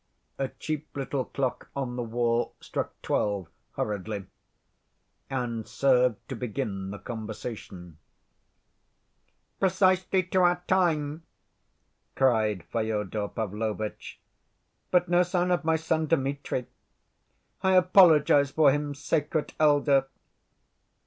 A 0.39 0.47
cheap 0.47 0.87
little 0.97 1.25
clock 1.25 1.69
on 1.75 1.95
the 1.95 2.01
wall 2.01 2.55
struck 2.59 2.99
twelve 3.03 3.49
hurriedly, 3.75 4.25
and 5.29 5.67
served 5.67 6.27
to 6.27 6.35
begin 6.35 6.89
the 6.89 6.97
conversation. 6.97 7.99
"Precisely 9.59 10.23
to 10.23 10.39
our 10.39 10.63
time," 10.65 11.21
cried 12.15 12.63
Fyodor 12.71 13.27
Pavlovitch, 13.27 14.19
"but 14.89 15.07
no 15.07 15.21
sign 15.21 15.51
of 15.51 15.63
my 15.63 15.75
son, 15.75 16.07
Dmitri. 16.07 16.65
I 17.61 17.73
apologize 17.75 18.49
for 18.49 18.71
him, 18.71 18.95
sacred 18.95 19.53
elder!" 19.59 20.07